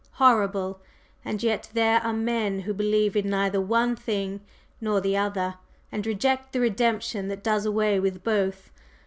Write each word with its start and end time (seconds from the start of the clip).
Horrible! 0.13 0.81
And 1.23 1.43
yet 1.43 1.69
there 1.73 1.99
are 1.99 2.11
men 2.11 2.61
who 2.61 2.73
believe 2.73 3.15
in 3.15 3.29
neither 3.29 3.61
one 3.61 3.95
thing 3.95 4.41
nor 4.83 4.99
the 4.99 5.15
other, 5.15 5.59
and 5.91 6.07
reject 6.07 6.53
the 6.53 6.59
Redemption 6.59 7.27
that 7.27 7.43
does 7.43 7.67
away 7.67 7.99
with 7.99 8.23
both! 8.23 8.71